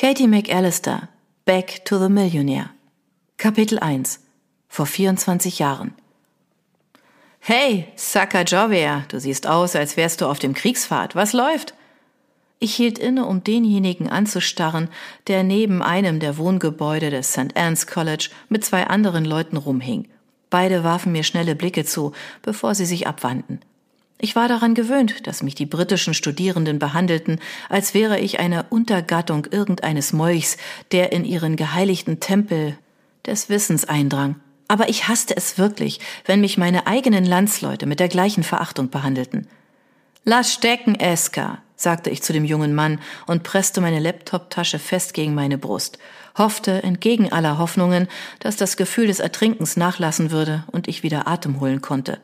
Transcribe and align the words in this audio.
Katie 0.00 0.28
McAllister, 0.28 1.10
Back 1.44 1.84
to 1.84 1.98
the 1.98 2.08
Millionaire. 2.08 2.70
Kapitel 3.36 3.78
1. 3.78 4.20
Vor 4.66 4.86
24 4.86 5.58
Jahren. 5.58 5.92
Hey, 7.38 7.86
Sacagawea, 7.96 9.04
du 9.08 9.20
siehst 9.20 9.46
aus, 9.46 9.76
als 9.76 9.98
wärst 9.98 10.22
du 10.22 10.26
auf 10.26 10.38
dem 10.38 10.54
Kriegsfahrt. 10.54 11.16
Was 11.16 11.34
läuft? 11.34 11.74
Ich 12.60 12.74
hielt 12.74 12.98
inne, 12.98 13.26
um 13.26 13.44
denjenigen 13.44 14.08
anzustarren, 14.08 14.88
der 15.26 15.42
neben 15.42 15.82
einem 15.82 16.18
der 16.18 16.38
Wohngebäude 16.38 17.10
des 17.10 17.32
St. 17.32 17.54
Anne's 17.54 17.86
College 17.86 18.30
mit 18.48 18.64
zwei 18.64 18.86
anderen 18.86 19.26
Leuten 19.26 19.58
rumhing. 19.58 20.08
Beide 20.48 20.82
warfen 20.82 21.12
mir 21.12 21.24
schnelle 21.24 21.54
Blicke 21.54 21.84
zu, 21.84 22.12
bevor 22.40 22.74
sie 22.74 22.86
sich 22.86 23.06
abwandten. 23.06 23.60
Ich 24.22 24.36
war 24.36 24.48
daran 24.48 24.74
gewöhnt, 24.74 25.26
dass 25.26 25.42
mich 25.42 25.54
die 25.54 25.64
britischen 25.64 26.12
Studierenden 26.12 26.78
behandelten, 26.78 27.40
als 27.70 27.94
wäre 27.94 28.20
ich 28.20 28.38
eine 28.38 28.64
Untergattung 28.64 29.46
irgendeines 29.50 30.12
Molchs, 30.12 30.58
der 30.92 31.12
in 31.12 31.24
ihren 31.24 31.56
geheiligten 31.56 32.20
Tempel 32.20 32.76
des 33.24 33.48
Wissens 33.48 33.86
eindrang. 33.86 34.36
Aber 34.68 34.90
ich 34.90 35.08
hasste 35.08 35.34
es 35.34 35.56
wirklich, 35.56 36.00
wenn 36.26 36.42
mich 36.42 36.58
meine 36.58 36.86
eigenen 36.86 37.24
Landsleute 37.24 37.86
mit 37.86 37.98
der 37.98 38.08
gleichen 38.08 38.42
Verachtung 38.42 38.90
behandelten. 38.90 39.48
Lass 40.24 40.52
stecken, 40.52 40.96
Eska, 40.96 41.62
sagte 41.74 42.10
ich 42.10 42.22
zu 42.22 42.34
dem 42.34 42.44
jungen 42.44 42.74
Mann 42.74 43.00
und 43.26 43.42
presste 43.42 43.80
meine 43.80 44.00
Laptoptasche 44.00 44.78
fest 44.78 45.14
gegen 45.14 45.34
meine 45.34 45.56
Brust, 45.56 45.98
hoffte 46.36 46.82
entgegen 46.82 47.32
aller 47.32 47.56
Hoffnungen, 47.56 48.06
dass 48.38 48.56
das 48.56 48.76
Gefühl 48.76 49.06
des 49.06 49.18
Ertrinkens 49.18 49.78
nachlassen 49.78 50.30
würde 50.30 50.64
und 50.70 50.88
ich 50.88 51.02
wieder 51.02 51.26
Atem 51.26 51.58
holen 51.58 51.80
konnte. 51.80 52.20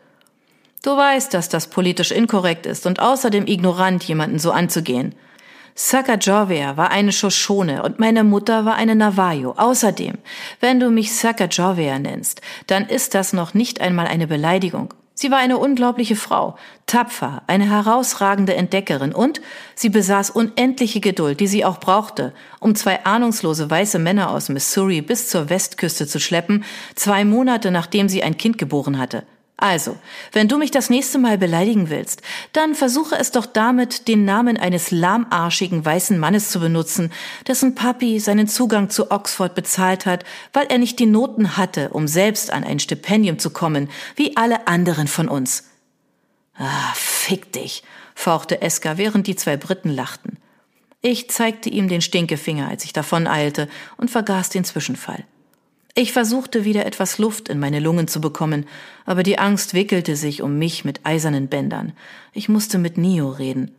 Du 0.86 0.96
weißt, 0.96 1.34
dass 1.34 1.48
das 1.48 1.66
politisch 1.66 2.12
inkorrekt 2.12 2.64
ist 2.64 2.86
und 2.86 3.00
außerdem 3.00 3.48
ignorant, 3.48 4.04
jemanden 4.04 4.38
so 4.38 4.52
anzugehen. 4.52 5.16
Sacagawea 5.74 6.76
war 6.76 6.92
eine 6.92 7.10
Shoshone 7.10 7.82
und 7.82 7.98
meine 7.98 8.22
Mutter 8.22 8.64
war 8.64 8.76
eine 8.76 8.94
Navajo. 8.94 9.54
Außerdem, 9.56 10.14
wenn 10.60 10.78
du 10.78 10.90
mich 10.90 11.12
Sacagawea 11.12 11.98
nennst, 11.98 12.40
dann 12.68 12.86
ist 12.86 13.16
das 13.16 13.32
noch 13.32 13.52
nicht 13.52 13.80
einmal 13.80 14.06
eine 14.06 14.28
Beleidigung. 14.28 14.94
Sie 15.12 15.32
war 15.32 15.38
eine 15.38 15.58
unglaubliche 15.58 16.14
Frau, 16.14 16.56
tapfer, 16.86 17.42
eine 17.48 17.68
herausragende 17.68 18.54
Entdeckerin 18.54 19.12
und 19.12 19.40
sie 19.74 19.88
besaß 19.88 20.30
unendliche 20.30 21.00
Geduld, 21.00 21.40
die 21.40 21.48
sie 21.48 21.64
auch 21.64 21.80
brauchte, 21.80 22.32
um 22.60 22.76
zwei 22.76 23.04
ahnungslose 23.04 23.68
weiße 23.68 23.98
Männer 23.98 24.30
aus 24.30 24.50
Missouri 24.50 25.00
bis 25.00 25.28
zur 25.30 25.50
Westküste 25.50 26.06
zu 26.06 26.20
schleppen, 26.20 26.62
zwei 26.94 27.24
Monate 27.24 27.72
nachdem 27.72 28.08
sie 28.08 28.22
ein 28.22 28.36
Kind 28.36 28.56
geboren 28.56 28.98
hatte. 29.00 29.24
Also, 29.58 29.96
wenn 30.32 30.48
du 30.48 30.58
mich 30.58 30.70
das 30.70 30.90
nächste 30.90 31.18
Mal 31.18 31.38
beleidigen 31.38 31.88
willst, 31.88 32.20
dann 32.52 32.74
versuche 32.74 33.16
es 33.16 33.30
doch 33.30 33.46
damit, 33.46 34.06
den 34.06 34.26
Namen 34.26 34.58
eines 34.58 34.90
lahmarschigen 34.90 35.82
weißen 35.82 36.18
Mannes 36.18 36.50
zu 36.50 36.60
benutzen, 36.60 37.10
dessen 37.46 37.74
Papi 37.74 38.20
seinen 38.20 38.48
Zugang 38.48 38.90
zu 38.90 39.10
Oxford 39.10 39.54
bezahlt 39.54 40.04
hat, 40.04 40.24
weil 40.52 40.66
er 40.66 40.76
nicht 40.76 40.98
die 40.98 41.06
Noten 41.06 41.56
hatte, 41.56 41.88
um 41.90 42.06
selbst 42.06 42.50
an 42.50 42.64
ein 42.64 42.80
Stipendium 42.80 43.38
zu 43.38 43.48
kommen, 43.48 43.88
wie 44.14 44.36
alle 44.36 44.66
anderen 44.66 45.08
von 45.08 45.26
uns. 45.26 45.64
Ah, 46.58 46.92
fick 46.94 47.50
dich, 47.52 47.82
fauchte 48.14 48.60
Eska, 48.60 48.98
während 48.98 49.26
die 49.26 49.36
zwei 49.36 49.56
Briten 49.56 49.90
lachten. 49.90 50.36
Ich 51.00 51.30
zeigte 51.30 51.70
ihm 51.70 51.88
den 51.88 52.02
Stinkefinger, 52.02 52.68
als 52.68 52.84
ich 52.84 52.92
davon 52.92 53.26
eilte, 53.26 53.68
und 53.96 54.10
vergaß 54.10 54.50
den 54.50 54.64
Zwischenfall. 54.64 55.24
Ich 55.98 56.12
versuchte 56.12 56.66
wieder 56.66 56.84
etwas 56.84 57.16
Luft 57.16 57.48
in 57.48 57.58
meine 57.58 57.80
Lungen 57.80 58.06
zu 58.06 58.20
bekommen, 58.20 58.66
aber 59.06 59.22
die 59.22 59.38
Angst 59.38 59.72
wickelte 59.72 60.14
sich 60.14 60.42
um 60.42 60.58
mich 60.58 60.84
mit 60.84 61.00
eisernen 61.04 61.48
Bändern. 61.48 61.94
Ich 62.34 62.50
musste 62.50 62.76
mit 62.76 62.98
Nio 62.98 63.30
reden. 63.30 63.70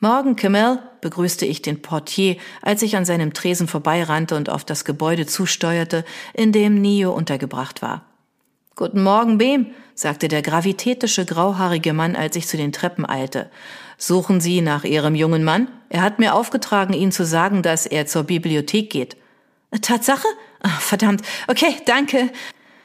Morgen, 0.00 0.36
Camille, 0.36 0.82
begrüßte 1.00 1.46
ich 1.46 1.62
den 1.62 1.80
Portier, 1.80 2.36
als 2.60 2.82
ich 2.82 2.94
an 2.94 3.06
seinem 3.06 3.32
Tresen 3.32 3.68
vorbeirannte 3.68 4.36
und 4.36 4.50
auf 4.50 4.66
das 4.66 4.84
Gebäude 4.84 5.24
zusteuerte, 5.24 6.04
in 6.34 6.52
dem 6.52 6.74
Nio 6.74 7.10
untergebracht 7.12 7.80
war. 7.80 8.04
Guten 8.76 9.02
Morgen, 9.02 9.38
Behm, 9.38 9.68
sagte 9.94 10.28
der 10.28 10.42
gravitätische 10.42 11.24
grauhaarige 11.24 11.94
Mann, 11.94 12.16
als 12.16 12.36
ich 12.36 12.48
zu 12.48 12.58
den 12.58 12.72
Treppen 12.72 13.08
eilte. 13.08 13.50
Suchen 13.96 14.42
Sie 14.42 14.60
nach 14.60 14.84
Ihrem 14.84 15.14
jungen 15.14 15.42
Mann? 15.42 15.68
Er 15.88 16.02
hat 16.02 16.18
mir 16.18 16.34
aufgetragen, 16.34 16.92
Ihnen 16.92 17.12
zu 17.12 17.24
sagen, 17.24 17.62
dass 17.62 17.86
er 17.86 18.04
zur 18.04 18.24
Bibliothek 18.24 18.90
geht. 18.90 19.16
Tatsache? 19.80 20.28
Ach, 20.62 20.80
verdammt. 20.80 21.22
Okay, 21.48 21.76
danke. 21.86 22.30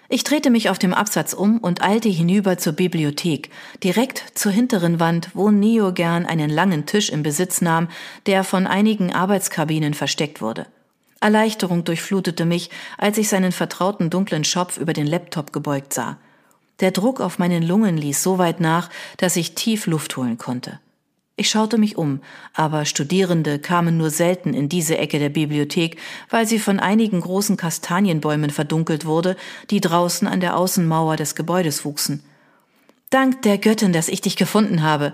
Ich 0.08 0.24
drehte 0.24 0.52
mich 0.52 0.69
auf 0.69 0.78
dem 0.78 0.94
Absatz 0.94 1.34
um 1.34 1.58
und 1.58 1.81
eilte 1.81 2.09
hinüber 2.09 2.58
zur 2.59 2.74
Bibliothek, 2.74 3.50
direkt 3.84 4.24
zur 4.36 4.52
hinteren 4.52 5.00
Wand, 5.00 5.30
wo 5.34 5.50
Neo 5.50 5.94
gern 5.94 6.28
einen 6.28 6.52
langen 6.52 6.85
Tisch 6.85 7.09
im 7.09 7.24
Besitz 7.24 7.59
nahm, 7.62 7.88
der 8.28 8.44
von 8.44 8.68
einigen 8.68 9.12
Arbeitskabinen 9.12 9.96
versteckt 9.96 10.41
wurde. 10.41 10.68
Erleichterung 11.22 11.84
durchflutete 11.84 12.46
mich, 12.46 12.69
als 13.00 13.18
ich 13.18 13.30
seinen 13.30 13.52
vertrauten 13.52 14.12
dunklen 14.12 14.44
Schopf 14.44 14.78
über 14.78 14.94
den 14.94 15.08
Laptop 15.08 15.52
gebeugt 15.52 15.91
sah. 15.94 16.18
Der 16.81 16.91
Druck 16.91 17.19
auf 17.19 17.40
meinen 17.40 17.64
Lungen 17.64 17.97
ließ 17.97 18.22
so 18.22 18.38
weit 18.38 18.59
nach, 18.59 18.90
dass 19.18 19.38
ich 19.38 19.56
tief 19.56 19.88
Luft 19.88 20.18
holen 20.18 20.38
konnte. 20.38 20.80
Ich 21.38 21.50
schaute 21.50 21.78
mich 21.78 21.97
um, 21.97 22.22
aber 22.53 22.85
Studierende 22.85 23.59
kamen 23.59 23.97
nur 23.97 24.09
selten 24.09 24.53
in 24.53 24.69
diese 24.69 24.97
Ecke 24.97 25.19
der 25.19 25.29
Bibliothek, 25.29 25.97
weil 26.29 26.47
sie 26.47 26.59
von 26.59 26.79
einigen 26.79 27.19
großen 27.19 27.57
Kastanienbäumen 27.57 28.51
verdunkelt 28.51 29.06
wurde, 29.06 29.35
die 29.69 29.81
draußen 29.81 30.29
an 30.29 30.40
der 30.40 30.56
Außenmauer 30.56 31.18
des 31.18 31.35
Gebäudes 31.35 31.84
wuchsen. 31.84 32.23
Dank 33.09 33.41
der 33.41 33.57
Göttin, 33.57 33.91
dass 33.91 34.07
ich 34.07 34.22
dich 34.22 34.38
gefunden 34.38 34.81
habe. 34.81 35.13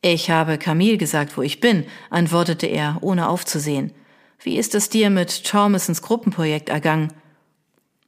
Ich 0.00 0.30
habe 0.30 0.56
Camille 0.56 0.96
gesagt, 0.96 1.36
wo 1.36 1.42
ich 1.42 1.60
bin, 1.60 1.84
antwortete 2.08 2.66
er, 2.66 2.98
ohne 3.02 3.28
aufzusehen. 3.28 3.92
Wie 4.40 4.56
ist 4.56 4.74
es 4.74 4.88
dir 4.88 5.10
mit 5.10 5.44
Thomasons 5.44 6.00
Gruppenprojekt 6.00 6.70
ergangen? 6.70 7.12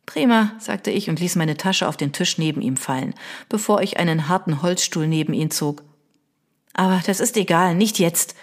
Prima, 0.07 0.53
sagte 0.59 0.91
ich 0.91 1.11
und 1.11 1.21
ließ 1.21 1.37
meine 1.37 1.57
Tasche 1.57 1.87
auf 1.87 1.97
den 1.99 2.13
Tisch 2.13 2.39
neben 2.39 2.63
ihm 2.63 2.79
fallen, 2.79 3.15
bevor 3.49 3.83
ich 3.83 3.99
einen 3.99 4.29
harten 4.29 4.63
Holzstuhl 4.63 5.07
neben 5.07 5.35
ihn 5.35 5.51
zog. 5.51 5.83
Aber 6.75 7.01
das 7.05 7.21
ist 7.21 7.37
egal, 7.37 7.75
nicht 7.75 7.99
jetzt. 7.99 8.35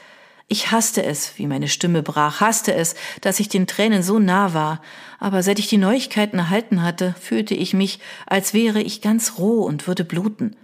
Ich 0.50 0.72
hasste 0.72 1.04
es, 1.04 1.38
wie 1.38 1.46
meine 1.46 1.68
Stimme 1.68 2.04
brach, 2.04 2.40
hasste 2.40 2.74
es, 2.74 2.96
dass 3.20 3.42
ich 3.42 3.50
den 3.50 3.68
Tränen 3.68 4.02
so 4.02 4.18
nah 4.18 4.54
war, 4.54 4.82
aber 5.20 5.44
seit 5.44 5.60
ich 5.60 5.68
die 5.68 5.78
Neuigkeiten 5.78 6.40
erhalten 6.40 6.82
hatte, 6.82 7.16
fühlte 7.20 7.54
ich 7.54 7.74
mich, 7.74 8.00
als 8.26 8.54
wäre 8.54 8.82
ich 8.82 9.02
ganz 9.02 9.38
roh 9.38 9.64
und 9.64 9.88
würde 9.88 10.06
bluten. 10.06 10.56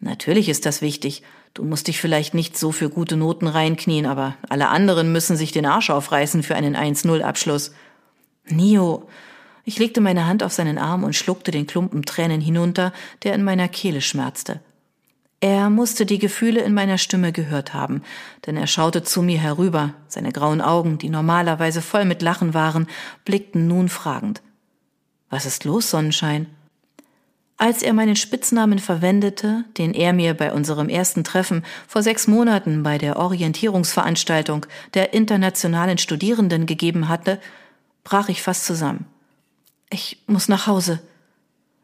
Natürlich 0.00 0.50
ist 0.50 0.66
das 0.66 0.82
wichtig. 0.82 1.22
Du 1.54 1.64
musst 1.64 1.88
dich 1.88 1.98
vielleicht 1.98 2.34
nicht 2.34 2.58
so 2.58 2.72
für 2.72 2.90
gute 2.90 3.16
Noten 3.16 3.46
reinknien, 3.46 4.04
aber 4.04 4.36
alle 4.50 4.68
anderen 4.68 5.12
müssen 5.12 5.38
sich 5.38 5.52
den 5.52 5.64
Arsch 5.64 5.88
aufreißen 5.88 6.42
für 6.42 6.56
einen 6.56 6.76
1-0-Abschluss. 6.76 7.72
Nio. 8.46 9.08
Ich 9.64 9.78
legte 9.78 10.02
meine 10.02 10.26
Hand 10.26 10.42
auf 10.42 10.52
seinen 10.52 10.76
Arm 10.76 11.04
und 11.04 11.16
schluckte 11.16 11.50
den 11.50 11.66
Klumpen 11.66 12.04
Tränen 12.04 12.42
hinunter, 12.42 12.92
der 13.22 13.34
in 13.34 13.42
meiner 13.42 13.68
Kehle 13.68 14.02
schmerzte. 14.02 14.60
Er 15.44 15.68
musste 15.68 16.06
die 16.06 16.18
Gefühle 16.18 16.62
in 16.62 16.72
meiner 16.72 16.96
Stimme 16.96 17.30
gehört 17.30 17.74
haben, 17.74 18.00
denn 18.46 18.56
er 18.56 18.66
schaute 18.66 19.02
zu 19.02 19.20
mir 19.20 19.38
herüber, 19.38 19.92
seine 20.08 20.32
grauen 20.32 20.62
Augen, 20.62 20.96
die 20.96 21.10
normalerweise 21.10 21.82
voll 21.82 22.06
mit 22.06 22.22
Lachen 22.22 22.54
waren, 22.54 22.86
blickten 23.26 23.68
nun 23.68 23.90
fragend. 23.90 24.40
Was 25.28 25.44
ist 25.44 25.64
los, 25.64 25.90
Sonnenschein? 25.90 26.46
Als 27.58 27.82
er 27.82 27.92
meinen 27.92 28.16
Spitznamen 28.16 28.78
verwendete, 28.78 29.66
den 29.76 29.92
er 29.92 30.14
mir 30.14 30.32
bei 30.32 30.50
unserem 30.50 30.88
ersten 30.88 31.24
Treffen 31.24 31.62
vor 31.86 32.02
sechs 32.02 32.26
Monaten 32.26 32.82
bei 32.82 32.96
der 32.96 33.16
Orientierungsveranstaltung 33.18 34.64
der 34.94 35.12
internationalen 35.12 35.98
Studierenden 35.98 36.64
gegeben 36.64 37.10
hatte, 37.10 37.38
brach 38.02 38.30
ich 38.30 38.40
fast 38.40 38.64
zusammen. 38.64 39.04
Ich 39.90 40.22
muss 40.26 40.48
nach 40.48 40.66
Hause. 40.66 41.00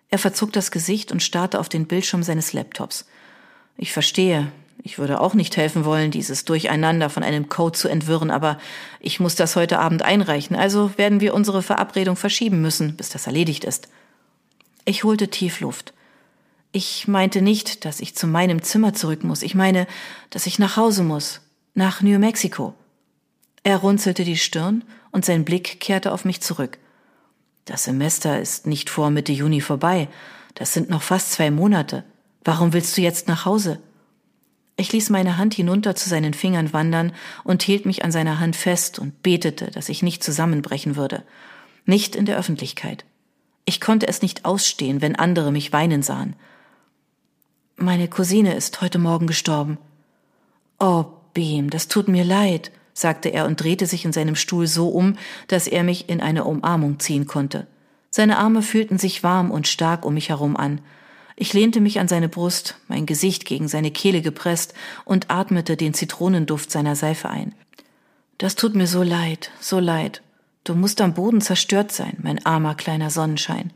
Er 0.08 0.16
verzog 0.16 0.50
das 0.54 0.70
Gesicht 0.70 1.12
und 1.12 1.22
starrte 1.22 1.60
auf 1.60 1.68
den 1.68 1.86
Bildschirm 1.86 2.22
seines 2.22 2.54
Laptops. 2.54 3.04
Ich 3.82 3.94
verstehe. 3.94 4.52
Ich 4.82 4.98
würde 4.98 5.20
auch 5.22 5.32
nicht 5.32 5.56
helfen 5.56 5.86
wollen, 5.86 6.10
dieses 6.10 6.44
Durcheinander 6.44 7.08
von 7.08 7.22
einem 7.22 7.48
Code 7.48 7.78
zu 7.78 7.88
entwirren, 7.88 8.30
aber 8.30 8.58
ich 9.00 9.20
muss 9.20 9.34
das 9.34 9.56
heute 9.56 9.78
Abend 9.78 10.02
einreichen, 10.02 10.54
also 10.54 10.96
werden 10.98 11.20
wir 11.20 11.32
unsere 11.32 11.62
Verabredung 11.62 12.16
verschieben 12.16 12.60
müssen, 12.60 12.94
bis 12.96 13.08
das 13.08 13.26
erledigt 13.26 13.64
ist. 13.64 13.88
Ich 14.84 15.02
holte 15.02 15.28
tief 15.28 15.60
Luft. 15.60 15.94
Ich 16.72 17.08
meinte 17.08 17.40
nicht, 17.40 17.86
dass 17.86 18.00
ich 18.00 18.14
zu 18.14 18.26
meinem 18.26 18.62
Zimmer 18.62 18.92
zurück 18.92 19.24
muss. 19.24 19.40
Ich 19.40 19.54
meine, 19.54 19.86
dass 20.28 20.46
ich 20.46 20.58
nach 20.58 20.76
Hause 20.76 21.02
muss. 21.02 21.40
Nach 21.72 22.02
New 22.02 22.18
Mexico. 22.18 22.74
Er 23.62 23.78
runzelte 23.78 24.24
die 24.24 24.36
Stirn 24.36 24.84
und 25.10 25.24
sein 25.24 25.46
Blick 25.46 25.80
kehrte 25.80 26.12
auf 26.12 26.26
mich 26.26 26.42
zurück. 26.42 26.76
Das 27.64 27.84
Semester 27.84 28.38
ist 28.38 28.66
nicht 28.66 28.90
vor 28.90 29.10
Mitte 29.10 29.32
Juni 29.32 29.62
vorbei. 29.62 30.08
Das 30.54 30.74
sind 30.74 30.90
noch 30.90 31.02
fast 31.02 31.32
zwei 31.32 31.50
Monate. 31.50 32.04
Warum 32.44 32.72
willst 32.72 32.96
du 32.96 33.02
jetzt 33.02 33.28
nach 33.28 33.44
Hause? 33.44 33.80
Ich 34.76 34.92
ließ 34.92 35.10
meine 35.10 35.36
Hand 35.36 35.54
hinunter 35.54 35.94
zu 35.94 36.08
seinen 36.08 36.32
Fingern 36.32 36.72
wandern 36.72 37.12
und 37.44 37.62
hielt 37.62 37.84
mich 37.84 38.02
an 38.02 38.12
seiner 38.12 38.40
Hand 38.40 38.56
fest 38.56 38.98
und 38.98 39.22
betete, 39.22 39.70
dass 39.70 39.90
ich 39.90 40.02
nicht 40.02 40.24
zusammenbrechen 40.24 40.96
würde. 40.96 41.22
Nicht 41.84 42.16
in 42.16 42.24
der 42.24 42.38
Öffentlichkeit. 42.38 43.04
Ich 43.66 43.80
konnte 43.80 44.08
es 44.08 44.22
nicht 44.22 44.46
ausstehen, 44.46 45.02
wenn 45.02 45.16
andere 45.16 45.52
mich 45.52 45.72
weinen 45.72 46.02
sahen. 46.02 46.34
Meine 47.76 48.08
Cousine 48.08 48.54
ist 48.54 48.80
heute 48.80 48.98
Morgen 48.98 49.26
gestorben. 49.26 49.78
Oh, 50.78 51.04
Beam, 51.34 51.70
das 51.70 51.88
tut 51.88 52.08
mir 52.08 52.24
leid. 52.24 52.70
sagte 52.92 53.28
er 53.28 53.46
und 53.46 53.62
drehte 53.62 53.86
sich 53.86 54.04
in 54.04 54.12
seinem 54.12 54.34
Stuhl 54.34 54.66
so 54.66 54.88
um, 54.88 55.16
dass 55.46 55.66
er 55.66 55.84
mich 55.84 56.08
in 56.08 56.20
eine 56.20 56.44
Umarmung 56.44 56.98
ziehen 57.00 57.26
konnte. 57.26 57.66
Seine 58.10 58.38
Arme 58.38 58.62
fühlten 58.62 58.98
sich 58.98 59.22
warm 59.22 59.50
und 59.50 59.68
stark 59.68 60.04
um 60.04 60.14
mich 60.14 60.30
herum 60.30 60.56
an. 60.56 60.80
Ich 61.42 61.54
lehnte 61.54 61.80
mich 61.80 61.98
an 62.00 62.06
seine 62.06 62.28
Brust, 62.28 62.74
mein 62.86 63.06
Gesicht 63.06 63.46
gegen 63.46 63.66
seine 63.66 63.90
Kehle 63.90 64.20
gepresst 64.20 64.74
und 65.06 65.30
atmete 65.30 65.74
den 65.74 65.94
Zitronenduft 65.94 66.70
seiner 66.70 66.96
Seife 66.96 67.30
ein. 67.30 67.54
Das 68.36 68.56
tut 68.56 68.74
mir 68.74 68.86
so 68.86 69.02
leid, 69.02 69.50
so 69.58 69.78
leid. 69.78 70.20
Du 70.64 70.74
musst 70.74 71.00
am 71.00 71.14
Boden 71.14 71.40
zerstört 71.40 71.92
sein, 71.92 72.18
mein 72.20 72.44
armer 72.44 72.74
kleiner 72.74 73.08
Sonnenschein. 73.08 73.72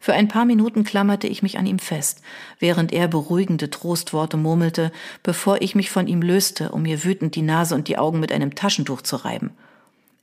Für 0.00 0.14
ein 0.14 0.28
paar 0.28 0.46
Minuten 0.46 0.82
klammerte 0.82 1.26
ich 1.26 1.42
mich 1.42 1.58
an 1.58 1.66
ihm 1.66 1.78
fest, 1.78 2.22
während 2.58 2.90
er 2.90 3.06
beruhigende 3.06 3.68
Trostworte 3.68 4.38
murmelte, 4.38 4.90
bevor 5.22 5.60
ich 5.60 5.74
mich 5.74 5.90
von 5.90 6.06
ihm 6.06 6.22
löste, 6.22 6.70
um 6.70 6.84
mir 6.84 7.04
wütend 7.04 7.34
die 7.34 7.42
Nase 7.42 7.74
und 7.74 7.88
die 7.88 7.98
Augen 7.98 8.18
mit 8.18 8.32
einem 8.32 8.54
Taschentuch 8.54 9.02
zu 9.02 9.16
reiben. 9.16 9.50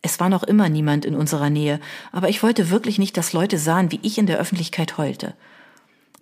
Es 0.02 0.20
war 0.20 0.30
noch 0.30 0.42
immer 0.42 0.68
niemand 0.70 1.06
in 1.06 1.16
unserer 1.16 1.52
Nähe, 1.52 1.80
aber 2.12 2.30
ich 2.30 2.42
wollte 2.42 2.72
wirklich 2.72 2.98
nicht, 2.98 3.18
dass 3.18 3.34
Leute 3.34 3.60
sahen, 3.60 3.92
wie 3.92 4.00
ich 4.02 4.18
in 4.18 4.26
der 4.26 4.40
Öffentlichkeit 4.40 4.98
heulte. 4.98 5.36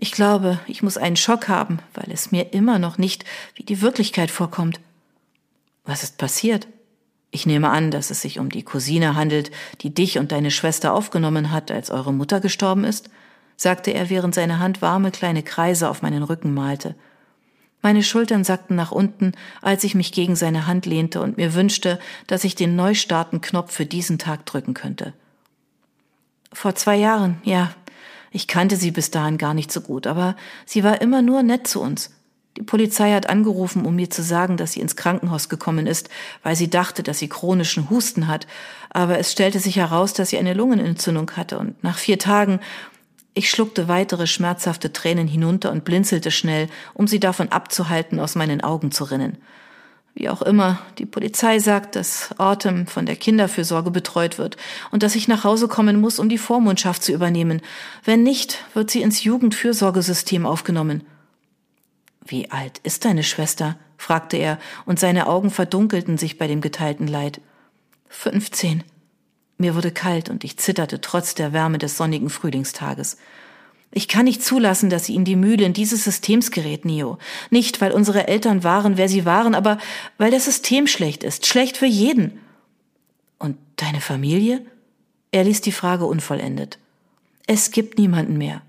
Ich 0.04 0.12
glaube, 0.12 0.60
ich 0.68 0.84
muss 0.84 0.98
einen 0.98 1.16
Schock 1.16 1.48
haben, 1.48 1.80
weil 1.94 2.12
es 2.12 2.30
mir 2.30 2.52
immer 2.52 2.78
noch 2.78 2.98
nicht 2.98 3.24
wie 3.56 3.64
die 3.64 3.82
Wirklichkeit 3.82 4.32
vorkommt. 4.32 4.82
Was 5.86 6.04
ist 6.04 6.18
passiert? 6.18 6.68
Ich 7.32 7.46
nehme 7.46 7.70
an, 7.70 7.90
dass 7.90 8.12
es 8.12 8.22
sich 8.22 8.38
um 8.38 8.50
die 8.50 8.64
Cousine 8.64 9.16
handelt, 9.16 9.50
die 9.80 9.94
dich 9.94 10.20
und 10.20 10.34
deine 10.34 10.52
Schwester 10.52 10.94
aufgenommen 10.94 11.52
hat, 11.52 11.72
als 11.72 11.90
eure 11.90 12.12
Mutter 12.12 12.42
gestorben 12.42 12.84
ist 12.84 13.10
sagte 13.56 13.92
er, 13.92 14.10
während 14.10 14.36
seine 14.36 14.60
Hand 14.60 14.82
warme 14.82 15.12
kleine 15.12 15.42
Kreise 15.44 15.90
auf 15.90 16.02
meinen 16.02 16.24
Rücken 16.24 16.54
malte. 16.54 16.96
Meine 17.82 18.04
Schultern 18.04 18.44
sackten 18.44 18.76
nach 18.76 18.92
unten, 18.92 19.34
als 19.62 19.84
ich 19.84 19.96
mich 19.96 20.12
gegen 20.12 20.36
seine 20.36 20.68
Hand 20.68 20.86
lehnte 20.86 21.22
und 21.22 21.38
mir 21.38 21.54
wünschte, 21.54 22.00
dass 22.28 22.44
ich 22.44 22.56
den 22.56 22.76
Neustarten-Knopf 22.76 23.72
für 23.72 23.86
diesen 23.86 24.20
Tag 24.20 24.46
drücken 24.46 24.74
könnte. 24.74 25.14
Vor 26.54 26.76
zwei 26.76 26.96
Jahren, 26.96 27.42
ja, 27.44 27.72
ich 28.34 28.48
kannte 28.48 28.76
sie 28.76 28.92
bis 28.92 29.12
dahin 29.12 29.38
gar 29.38 29.54
nicht 29.54 29.72
so 29.72 29.80
gut, 29.80 30.08
aber 30.08 30.36
sie 30.66 30.84
war 30.84 31.02
immer 31.02 31.22
nur 31.22 31.44
nett 31.44 31.68
zu 31.68 31.80
uns. 31.80 32.10
Die 32.58 32.64
Polizei 32.64 33.12
hat 33.14 33.30
angerufen, 33.30 33.86
um 33.86 33.96
mir 33.96 34.10
zu 34.10 34.22
sagen, 34.22 34.58
dass 34.58 34.74
sie 34.74 34.80
ins 34.80 34.96
Krankenhaus 34.96 35.50
gekommen 35.50 35.88
ist, 35.88 36.10
weil 36.44 36.56
sie 36.56 36.70
dachte, 36.70 37.02
dass 37.02 37.20
sie 37.20 37.30
chronischen 37.30 37.90
Husten 37.90 38.28
hat. 38.28 38.46
Aber 38.90 39.18
es 39.18 39.32
stellte 39.32 39.60
sich 39.60 39.78
heraus, 39.78 40.14
dass 40.14 40.30
sie 40.30 40.38
eine 40.38 40.54
Lungenentzündung 40.54 41.32
hatte 41.32 41.58
und 41.58 41.82
nach 41.84 41.98
vier 41.98 42.20
Tagen 42.20 42.60
ich 43.36 43.50
schluckte 43.50 43.88
weitere 43.88 44.28
schmerzhafte 44.28 44.94
Tränen 44.94 45.28
hinunter 45.28 45.72
und 45.72 45.86
blinzelte 45.86 46.30
schnell, 46.30 46.70
um 46.94 47.08
sie 47.08 47.20
davon 47.20 47.50
abzuhalten, 47.50 48.20
aus 48.20 48.36
meinen 48.36 48.62
Augen 48.62 48.92
zu 48.92 49.06
rinnen. 49.06 49.38
Wie 50.16 50.30
auch 50.30 50.44
immer, 50.44 50.80
die 51.00 51.08
Polizei 51.08 51.58
sagt, 51.58 51.96
dass 51.96 52.38
Autumn 52.38 52.86
von 52.86 53.08
der 53.08 53.16
Kinderfürsorge 53.16 53.90
betreut 53.90 54.38
wird 54.38 54.58
und 54.92 55.02
dass 55.02 55.16
ich 55.16 55.28
nach 55.28 55.44
Hause 55.44 55.68
kommen 55.68 56.00
muss, 56.00 56.20
um 56.20 56.30
die 56.30 56.38
Vormundschaft 56.38 57.04
zu 57.04 57.12
übernehmen. 57.12 57.62
Wenn 58.04 58.22
nicht, 58.22 58.64
wird 58.76 58.92
sie 58.92 59.02
ins 59.02 59.24
Jugendfürsorgesystem 59.24 60.46
aufgenommen. 60.46 61.04
Wie 62.26 62.52
alt 62.52 62.80
ist 62.84 63.06
deine 63.06 63.24
Schwester? 63.24 63.76
fragte 63.98 64.38
er, 64.38 64.60
und 64.86 65.00
seine 65.00 65.28
Augen 65.28 65.50
verdunkelten 65.50 66.18
sich 66.18 66.38
bei 66.38 66.48
dem 66.48 66.62
geteilten 66.62 67.08
Leid. 67.08 67.42
Fünfzehn. 68.08 68.84
Mir 69.58 69.76
wurde 69.76 69.92
kalt 69.92 70.30
und 70.30 70.44
ich 70.44 70.58
zitterte 70.58 71.02
trotz 71.02 71.36
der 71.36 71.54
Wärme 71.54 71.78
des 71.78 71.98
sonnigen 71.98 72.30
Frühlingstages. 72.30 73.18
Ich 73.96 74.08
kann 74.08 74.26
nicht 74.26 74.44
zulassen, 74.44 74.90
dass 74.90 75.06
sie 75.06 75.16
in 75.16 75.24
die 75.24 75.36
Mühle 75.36 75.66
in 75.66 75.74
dieses 75.74 76.04
Systems 76.04 76.50
gerät, 76.50 76.84
Neo. 76.84 77.20
Nicht, 77.52 77.80
weil 77.80 77.92
unsere 77.92 78.28
Eltern 78.28 78.64
waren, 78.64 78.98
wer 78.98 79.08
sie 79.08 79.24
waren, 79.24 79.54
aber 79.54 79.78
weil 80.18 80.32
das 80.32 80.46
System 80.46 80.88
schlecht 80.88 81.24
ist. 81.24 81.46
Schlecht 81.46 81.78
für 81.78 81.86
jeden. 81.86 82.40
Und 83.38 83.58
deine 83.76 84.02
Familie? 84.02 84.66
Er 85.32 85.44
ließ 85.44 85.62
die 85.62 85.72
Frage 85.72 86.06
unvollendet. 86.06 86.80
Es 87.46 87.70
gibt 87.70 88.00
niemanden 88.00 88.38
mehr. 88.38 88.64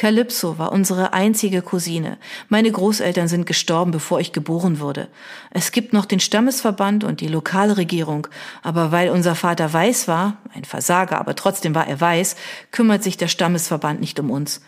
Calypso 0.00 0.56
war 0.56 0.72
unsere 0.72 1.12
einzige 1.12 1.60
Cousine. 1.60 2.16
Meine 2.48 2.72
Großeltern 2.72 3.28
sind 3.28 3.44
gestorben, 3.44 3.90
bevor 3.90 4.18
ich 4.18 4.32
geboren 4.32 4.80
wurde. 4.80 5.08
Es 5.50 5.72
gibt 5.72 5.92
noch 5.92 6.06
den 6.06 6.20
Stammesverband 6.20 7.04
und 7.04 7.20
die 7.20 7.28
Lokalregierung, 7.28 8.26
aber 8.62 8.92
weil 8.92 9.10
unser 9.10 9.34
Vater 9.34 9.70
weiß 9.70 10.08
war, 10.08 10.38
ein 10.54 10.64
Versager, 10.64 11.18
aber 11.18 11.36
trotzdem 11.36 11.74
war 11.74 11.86
er 11.86 12.00
weiß, 12.00 12.36
kümmert 12.70 13.02
sich 13.02 13.18
der 13.18 13.28
Stammesverband 13.28 14.00
nicht 14.00 14.18
um 14.18 14.30
uns. 14.30 14.62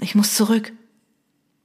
Ich 0.00 0.14
muss 0.14 0.36
zurück. 0.36 0.70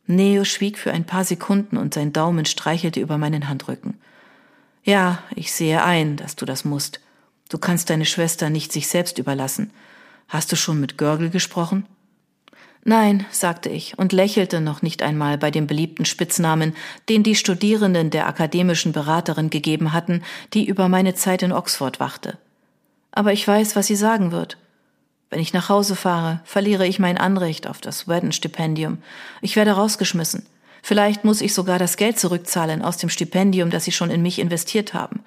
Neo 0.07 0.43
schwieg 0.43 0.79
für 0.79 0.91
ein 0.91 1.05
paar 1.05 1.23
Sekunden 1.23 1.77
und 1.77 1.93
sein 1.93 2.13
Daumen 2.13 2.47
streichelte 2.47 2.99
über 2.99 3.19
meinen 3.19 3.47
Handrücken. 3.47 3.99
Ja, 4.83 5.21
ich 5.35 5.53
sehe 5.53 5.83
ein, 5.83 6.17
dass 6.17 6.35
du 6.35 6.45
das 6.45 6.65
musst. 6.65 6.99
Du 7.47 7.59
kannst 7.59 7.91
deine 7.91 8.05
Schwester 8.05 8.49
nicht 8.49 8.71
sich 8.71 8.87
selbst 8.87 9.19
überlassen. 9.19 9.69
Hast 10.29 10.51
du 10.51 10.55
schon 10.55 10.79
mit 10.79 10.97
Görgel 10.97 11.29
gesprochen? 11.29 11.85
Nein, 12.85 13.25
sagte 13.31 13.69
ich 13.69 13.97
und 13.97 14.11
lächelte 14.11 14.59
noch 14.59 14.81
nicht 14.81 15.01
einmal 15.03 15.37
bei 15.37 15.51
dem 15.51 15.67
beliebten 15.67 16.03
Spitznamen, 16.03 16.75
den 17.07 17.23
die 17.23 17.35
Studierenden 17.35 18.09
der 18.09 18.27
akademischen 18.27 18.91
Beraterin 18.91 19.49
gegeben 19.49 19.93
hatten, 19.93 20.21
die 20.53 20.65
über 20.65 20.89
meine 20.89 21.15
Zeit 21.15 21.43
in 21.43 21.53
Oxford 21.53 22.01
wachte. 22.01 22.37
Aber 23.11 23.31
ich 23.31 23.47
weiß, 23.47 23.77
was 23.77 23.87
sie 23.87 23.95
sagen 23.95 24.31
wird. 24.31 24.57
Wenn 25.29 25.39
ich 25.39 25.53
nach 25.53 25.69
Hause 25.69 25.95
fahre, 25.95 26.41
verliere 26.43 26.85
ich 26.85 26.99
mein 26.99 27.17
Anrecht 27.17 27.67
auf 27.67 27.79
das 27.79 28.07
Whedon-Stipendium. 28.07 28.97
Ich 29.41 29.55
werde 29.55 29.71
rausgeschmissen. 29.71 30.45
Vielleicht 30.81 31.23
muss 31.23 31.39
ich 31.39 31.53
sogar 31.53 31.79
das 31.79 31.95
Geld 31.95 32.19
zurückzahlen 32.19 32.81
aus 32.81 32.97
dem 32.97 33.09
Stipendium, 33.09 33.69
das 33.69 33.85
sie 33.85 33.93
schon 33.93 34.11
in 34.11 34.21
mich 34.21 34.39
investiert 34.39 34.93
haben. 34.93 35.23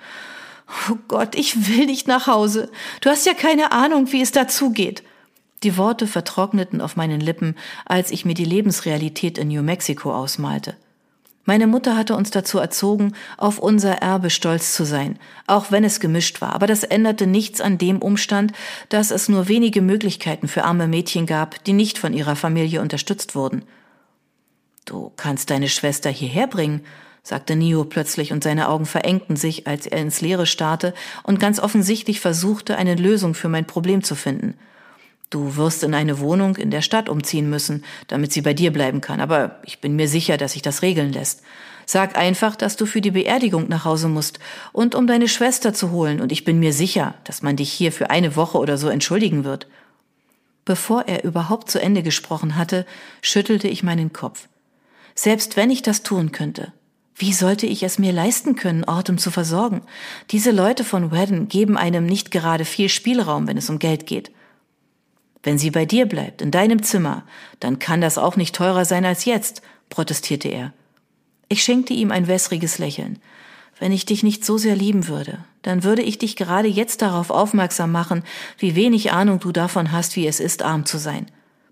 Oh 0.91 0.97
Gott, 1.09 1.35
ich 1.35 1.69
will 1.69 1.87
nicht 1.87 2.07
nach 2.07 2.27
Hause. 2.27 2.71
Du 3.01 3.09
hast 3.09 3.25
ja 3.25 3.33
keine 3.33 3.73
Ahnung, 3.73 4.13
wie 4.13 4.21
es 4.21 4.33
dazugeht. 4.33 5.03
Die 5.63 5.77
Worte 5.77 6.07
vertrockneten 6.07 6.81
auf 6.81 6.97
meinen 6.97 7.21
Lippen, 7.21 7.57
als 7.85 8.11
ich 8.11 8.25
mir 8.25 8.35
die 8.35 8.45
Lebensrealität 8.45 9.39
in 9.39 9.49
New 9.49 9.63
Mexico 9.63 10.13
ausmalte. 10.13 10.77
Meine 11.49 11.69
Mutter 11.69 11.97
hatte 11.97 12.17
uns 12.17 12.33
dazu 12.33 12.59
erzogen, 12.59 13.13
auf 13.37 13.61
unser 13.61 13.93
Erbe 13.99 14.31
stolz 14.31 14.75
zu 14.75 14.85
sein, 14.85 15.17
auch 15.47 15.71
wenn 15.71 15.85
es 15.85 16.01
gemischt 16.01 16.41
war, 16.41 16.53
aber 16.53 16.67
das 16.67 16.83
änderte 16.83 17.29
nichts 17.29 17.61
an 17.61 17.79
dem 17.79 18.03
Umstand, 18.03 18.53
dass 18.89 19.13
es 19.13 19.29
nur 19.29 19.47
wenige 19.47 19.81
Möglichkeiten 19.81 20.49
für 20.49 20.65
arme 20.65 20.89
Mädchen 20.89 21.25
gab, 21.25 21.63
die 21.63 21.73
nicht 21.73 21.99
von 21.99 22.13
ihrer 22.13 22.35
Familie 22.35 22.81
unterstützt 22.83 23.37
wurden. 23.37 23.63
Du 24.87 25.13
kannst 25.17 25.51
deine 25.51 25.69
Schwester 25.69 26.11
hierher 26.11 26.49
bringen, 26.49 26.81
sagte 27.23 27.55
Nio 27.55 27.85
plötzlich 27.85 28.33
und 28.33 28.43
seine 28.43 28.69
Augen 28.69 28.87
verengten 28.87 29.37
sich, 29.37 29.69
als 29.69 29.87
er 29.87 29.99
ins 29.99 30.21
Leere 30.21 30.47
starrte 30.47 30.95
und 31.23 31.39
ganz 31.39 31.61
offensichtlich 31.61 32.19
versuchte, 32.21 32.77
eine 32.77 32.97
Lösung 32.97 33.35
für 33.35 33.49
mein 33.49 33.67
Problem 33.67 34.03
zu 34.03 34.17
finden. 34.17 34.55
Du 35.31 35.57
wirst 35.57 35.83
in 35.83 35.95
eine 35.95 36.21
Wohnung 36.21 36.57
in 36.57 36.71
der 36.71 36.83
Stadt 36.83 37.09
umziehen 37.09 37.51
müssen, 37.51 37.85
damit 38.07 38.33
sie 38.33 38.43
bei 38.43 38.55
dir 38.55 38.73
bleiben 38.73 39.01
kann, 39.01 39.21
aber 39.21 39.61
ich 39.65 39.81
bin 39.81 39.97
mir 39.97 40.09
sicher, 40.09 40.37
dass 40.37 40.53
sich 40.53 40.63
das 40.63 40.83
regeln 40.83 41.13
lässt. 41.13 41.43
Sag 41.85 42.17
einfach, 42.17 42.57
dass 42.57 42.77
du 42.77 42.87
für 42.87 43.01
die 43.01 43.13
Beerdigung 43.13 43.69
nach 43.69 43.85
Hause 43.85 44.09
musst 44.09 44.39
und 44.73 44.95
um 44.95 45.07
deine 45.07 45.29
Schwester 45.29 45.73
zu 45.73 45.91
holen, 45.91 46.21
und 46.21 46.33
ich 46.33 46.45
bin 46.45 46.59
mir 46.59 46.73
sicher, 46.73 47.15
dass 47.25 47.43
man 47.43 47.57
dich 47.57 47.73
hier 47.73 47.93
für 47.93 48.11
eine 48.11 48.37
Woche 48.37 48.59
oder 48.59 48.79
so 48.79 48.89
entschuldigen 48.89 49.45
wird. 49.45 49.69
Bevor 50.65 51.07
er 51.07 51.23
überhaupt 51.23 51.71
zu 51.71 51.81
Ende 51.81 52.03
gesprochen 52.03 52.57
hatte, 52.57 52.87
schüttelte 53.23 53.69
ich 53.69 53.85
meinen 53.85 54.13
Kopf. 54.13 54.49
Selbst 55.15 55.57
wenn 55.57 55.71
ich 55.71 55.83
das 55.83 56.03
tun 56.03 56.33
könnte, 56.33 56.73
wie 57.15 57.33
sollte 57.33 57.67
ich 57.67 57.83
es 57.83 57.99
mir 57.99 58.13
leisten 58.13 58.57
können, 58.57 58.85
Ortem 58.85 59.17
zu 59.17 59.31
versorgen? 59.31 59.83
Diese 60.31 60.51
Leute 60.51 60.85
von 60.85 61.13
Wedden 61.13 61.49
geben 61.49 61.79
einem 61.79 62.05
nicht 62.05 62.31
gerade 62.31 62.65
viel 62.65 62.91
Spielraum, 62.91 63.49
wenn 63.49 63.57
es 63.57 63.71
um 63.71 63.79
Geld 63.79 64.07
geht. 64.07 64.31
Wenn 65.43 65.59
sie 65.59 65.71
bei 65.71 65.85
dir 65.85 66.07
bleibt, 66.07 66.43
in 66.43 66.51
deinem 66.51 66.83
Zimmer, 66.83 67.25
dann 67.61 67.79
kann 67.79 68.01
das 68.01 68.19
auch 68.19 68.37
nicht 68.37 68.55
teurer 68.55 68.85
sein 68.85 69.05
als 69.05 69.25
jetzt, 69.25 69.63
protestierte 69.89 70.49
er. 70.49 70.73
Ich 71.49 71.63
schenkte 71.63 71.95
ihm 71.95 72.11
ein 72.11 72.27
wässriges 72.27 72.79
Lächeln. 72.79 73.21
Wenn 73.79 73.93
ich 73.93 74.07
dich 74.07 74.23
nicht 74.23 74.45
so 74.45 74.59
sehr 74.59 74.75
lieben 74.75 75.07
würde, 75.07 75.39
dann 75.63 75.85
würde 75.85 76.03
ich 76.03 76.19
dich 76.19 76.37
gerade 76.37 76.69
jetzt 76.69 77.03
darauf 77.03 77.31
aufmerksam 77.31 77.93
machen, 77.93 78.25
wie 78.59 78.75
wenig 78.75 79.13
Ahnung 79.13 79.39
du 79.39 79.53
davon 79.53 79.93
hast, 79.93 80.17
wie 80.17 80.27
es 80.27 80.41
ist, 80.41 80.63
arm 80.63 80.87
zu 80.87 80.99
sein. 80.99 81.27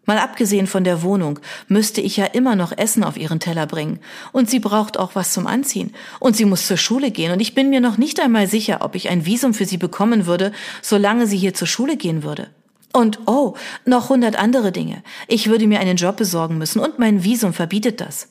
Mal 0.06 0.18
abgesehen 0.18 0.66
von 0.66 0.84
der 0.84 1.02
Wohnung, 1.02 1.38
müsste 1.66 2.02
ich 2.02 2.18
ja 2.18 2.26
immer 2.26 2.56
noch 2.56 2.76
Essen 2.76 3.04
auf 3.04 3.16
ihren 3.16 3.40
Teller 3.40 3.66
bringen. 3.66 4.00
Und 4.32 4.50
sie 4.50 4.60
braucht 4.60 4.98
auch 4.98 5.14
was 5.14 5.32
zum 5.32 5.46
Anziehen. 5.46 5.94
Und 6.20 6.36
sie 6.36 6.44
muss 6.44 6.66
zur 6.66 6.76
Schule 6.76 7.10
gehen. 7.10 7.32
Und 7.32 7.40
ich 7.40 7.54
bin 7.54 7.70
mir 7.70 7.80
noch 7.80 7.96
nicht 7.96 8.20
einmal 8.20 8.46
sicher, 8.46 8.82
ob 8.82 8.94
ich 8.96 9.08
ein 9.08 9.24
Visum 9.24 9.54
für 9.54 9.64
sie 9.64 9.78
bekommen 9.78 10.26
würde, 10.26 10.52
solange 10.82 11.26
sie 11.26 11.38
hier 11.38 11.54
zur 11.54 11.68
Schule 11.68 11.96
gehen 11.96 12.22
würde. 12.22 12.48
Und 12.94 13.18
oh, 13.26 13.56
noch 13.84 14.08
hundert 14.08 14.36
andere 14.36 14.70
Dinge. 14.70 15.02
Ich 15.26 15.48
würde 15.48 15.66
mir 15.66 15.80
einen 15.80 15.96
Job 15.96 16.16
besorgen 16.16 16.58
müssen 16.58 16.78
und 16.78 17.00
mein 17.00 17.24
Visum 17.24 17.52
verbietet 17.52 18.00
das. 18.00 18.28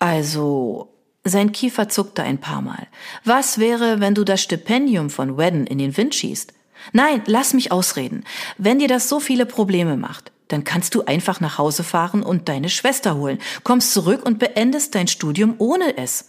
Also, 0.00 0.92
sein 1.22 1.52
Kiefer 1.52 1.88
zuckte 1.88 2.24
ein 2.24 2.38
paar 2.38 2.62
Mal. 2.62 2.88
Was 3.22 3.58
wäre, 3.58 4.00
wenn 4.00 4.16
du 4.16 4.24
das 4.24 4.42
Stipendium 4.42 5.08
von 5.08 5.38
Wedden 5.38 5.68
in 5.68 5.78
den 5.78 5.96
Wind 5.96 6.16
schießt? 6.16 6.52
Nein, 6.92 7.22
lass 7.26 7.54
mich 7.54 7.70
ausreden. 7.70 8.24
Wenn 8.58 8.80
dir 8.80 8.88
das 8.88 9.08
so 9.08 9.20
viele 9.20 9.46
Probleme 9.46 9.96
macht, 9.96 10.32
dann 10.48 10.64
kannst 10.64 10.96
du 10.96 11.04
einfach 11.04 11.38
nach 11.38 11.56
Hause 11.56 11.84
fahren 11.84 12.24
und 12.24 12.48
deine 12.48 12.68
Schwester 12.68 13.14
holen, 13.14 13.38
kommst 13.62 13.92
zurück 13.92 14.26
und 14.26 14.40
beendest 14.40 14.96
dein 14.96 15.06
Studium 15.06 15.54
ohne 15.58 15.96
es. 15.96 16.28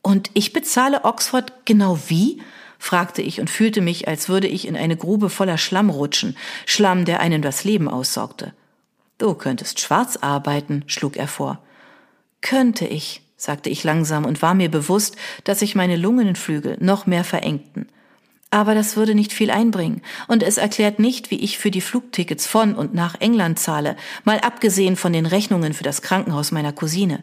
Und 0.00 0.30
ich 0.32 0.54
bezahle 0.54 1.04
Oxford 1.04 1.66
genau 1.66 1.98
wie? 2.08 2.40
Fragte 2.78 3.22
ich 3.22 3.40
und 3.40 3.50
fühlte 3.50 3.80
mich, 3.80 4.08
als 4.08 4.28
würde 4.28 4.46
ich 4.46 4.66
in 4.66 4.76
eine 4.76 4.96
Grube 4.96 5.30
voller 5.30 5.58
Schlamm 5.58 5.90
rutschen, 5.90 6.36
Schlamm, 6.66 7.04
der 7.04 7.20
einen 7.20 7.42
das 7.42 7.64
Leben 7.64 7.88
aussaugte. 7.88 8.52
Du 9.18 9.34
könntest 9.34 9.80
schwarz 9.80 10.16
arbeiten, 10.16 10.84
schlug 10.86 11.16
er 11.16 11.28
vor. 11.28 11.58
Könnte 12.40 12.86
ich, 12.86 13.22
sagte 13.36 13.68
ich 13.68 13.82
langsam 13.82 14.24
und 14.24 14.42
war 14.42 14.54
mir 14.54 14.70
bewusst, 14.70 15.16
dass 15.44 15.58
sich 15.58 15.74
meine 15.74 15.96
Lungenflügel 15.96 16.76
noch 16.80 17.06
mehr 17.06 17.24
verengten. 17.24 17.88
Aber 18.50 18.74
das 18.74 18.96
würde 18.96 19.14
nicht 19.14 19.32
viel 19.32 19.50
einbringen, 19.50 20.00
und 20.26 20.42
es 20.42 20.56
erklärt 20.56 20.98
nicht, 20.98 21.30
wie 21.30 21.40
ich 21.40 21.58
für 21.58 21.70
die 21.70 21.82
Flugtickets 21.82 22.46
von 22.46 22.74
und 22.74 22.94
nach 22.94 23.20
England 23.20 23.58
zahle, 23.58 23.96
mal 24.24 24.38
abgesehen 24.38 24.96
von 24.96 25.12
den 25.12 25.26
Rechnungen 25.26 25.74
für 25.74 25.84
das 25.84 26.00
Krankenhaus 26.00 26.50
meiner 26.50 26.72
Cousine. 26.72 27.22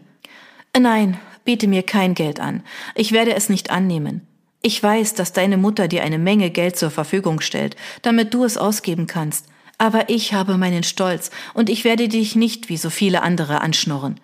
Nein, 0.78 1.18
biete 1.44 1.68
mir 1.68 1.82
kein 1.82 2.14
Geld 2.14 2.40
an. 2.40 2.62
Ich 2.94 3.12
werde 3.12 3.34
es 3.34 3.50
nicht 3.50 3.72
annehmen. 3.72 4.22
Ich 4.68 4.82
weiß, 4.82 5.14
dass 5.14 5.32
deine 5.32 5.58
Mutter 5.58 5.88
dir 5.88 6.02
eine 6.02 6.18
Menge 6.18 6.50
Geld 6.50 6.76
zur 6.76 6.90
Verfügung 6.90 7.40
stellt, 7.40 7.76
damit 8.02 8.34
du 8.34 8.44
es 8.44 8.58
ausgeben 8.58 9.06
kannst. 9.06 9.46
Aber 9.78 10.10
ich 10.10 10.34
habe 10.34 10.58
meinen 10.58 10.82
Stolz, 10.82 11.30
und 11.54 11.70
ich 11.70 11.84
werde 11.84 12.08
dich 12.08 12.36
nicht 12.36 12.68
wie 12.68 12.78
so 12.78 12.90
viele 12.90 13.22
andere 13.22 13.62
anschnorren. 13.62 14.20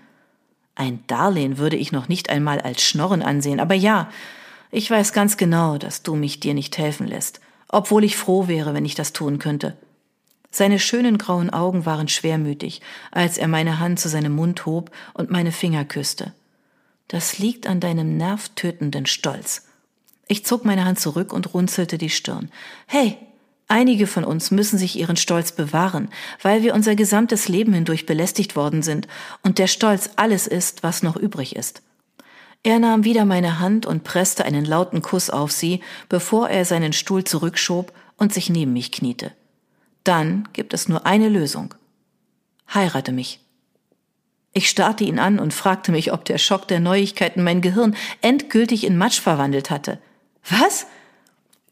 Ein 0.73 1.03
Darlehen 1.05 1.59
würde 1.59 1.75
ich 1.75 1.91
noch 1.91 2.07
nicht 2.07 2.31
einmal 2.31 2.59
als 2.59 2.81
Schnorren 2.81 3.21
ansehen, 3.21 3.59
aber 3.59 3.75
ja, 3.75 4.09
ich 4.71 4.89
weiß 4.89 5.13
ganz 5.13 5.37
genau, 5.37 5.77
dass 5.77 6.01
du 6.01 6.15
mich 6.15 6.39
dir 6.39 6.55
nicht 6.55 6.75
helfen 6.79 7.05
lässt, 7.05 7.39
obwohl 7.67 8.03
ich 8.03 8.17
froh 8.17 8.47
wäre, 8.47 8.73
wenn 8.73 8.85
ich 8.85 8.95
das 8.95 9.13
tun 9.13 9.37
könnte. 9.37 9.77
Seine 10.49 10.79
schönen 10.79 11.19
grauen 11.19 11.51
Augen 11.51 11.85
waren 11.85 12.07
schwermütig, 12.07 12.81
als 13.11 13.37
er 13.37 13.47
meine 13.47 13.77
Hand 13.77 13.99
zu 13.99 14.09
seinem 14.09 14.33
Mund 14.33 14.65
hob 14.65 14.89
und 15.13 15.29
meine 15.29 15.51
Finger 15.51 15.85
küsste. 15.85 16.33
Das 17.09 17.37
liegt 17.37 17.67
an 17.67 17.79
deinem 17.79 18.17
nervtötenden 18.17 19.05
Stolz. 19.05 19.67
Ich 20.27 20.45
zog 20.45 20.65
meine 20.65 20.85
Hand 20.85 20.99
zurück 20.99 21.33
und 21.33 21.53
runzelte 21.53 21.97
die 21.97 22.09
Stirn. 22.09 22.49
Hey, 22.87 23.17
einige 23.67 24.07
von 24.07 24.23
uns 24.23 24.51
müssen 24.51 24.77
sich 24.77 24.97
ihren 24.97 25.17
Stolz 25.17 25.51
bewahren, 25.51 26.09
weil 26.41 26.63
wir 26.63 26.73
unser 26.73 26.95
gesamtes 26.95 27.47
Leben 27.47 27.73
hindurch 27.73 28.05
belästigt 28.05 28.55
worden 28.55 28.81
sind 28.81 29.07
und 29.43 29.57
der 29.57 29.67
Stolz 29.67 30.11
alles 30.15 30.47
ist, 30.47 30.83
was 30.83 31.03
noch 31.03 31.15
übrig 31.15 31.55
ist. 31.55 31.81
Er 32.63 32.79
nahm 32.79 33.03
wieder 33.03 33.25
meine 33.25 33.59
Hand 33.59 33.85
und 33.85 34.03
presste 34.03 34.45
einen 34.45 34.65
lauten 34.65 35.01
Kuss 35.01 35.29
auf 35.29 35.51
sie, 35.51 35.81
bevor 36.09 36.49
er 36.49 36.63
seinen 36.63 36.93
Stuhl 36.93 37.23
zurückschob 37.23 37.91
und 38.17 38.33
sich 38.33 38.49
neben 38.49 38.73
mich 38.73 38.91
kniete. 38.91 39.31
Dann 40.03 40.47
gibt 40.53 40.73
es 40.73 40.87
nur 40.87 41.05
eine 41.05 41.27
Lösung. 41.27 41.73
Heirate 42.71 43.11
mich. 43.11 43.39
Ich 44.53 44.69
starrte 44.69 45.03
ihn 45.05 45.17
an 45.17 45.39
und 45.39 45.53
fragte 45.53 45.91
mich, 45.91 46.11
ob 46.11 46.25
der 46.25 46.37
Schock 46.37 46.67
der 46.67 46.79
Neuigkeiten 46.79 47.43
mein 47.43 47.61
Gehirn 47.61 47.95
endgültig 48.21 48.85
in 48.85 48.97
Matsch 48.97 49.19
verwandelt 49.19 49.69
hatte. 49.69 49.99
Was? 50.49 50.87